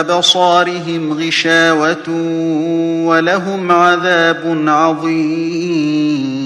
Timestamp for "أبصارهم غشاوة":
0.00-2.08